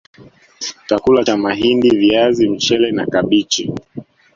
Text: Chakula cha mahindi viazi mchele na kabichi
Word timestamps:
Chakula 0.87 1.23
cha 1.23 1.37
mahindi 1.37 1.89
viazi 1.89 2.49
mchele 2.49 2.91
na 2.91 3.05
kabichi 3.05 3.73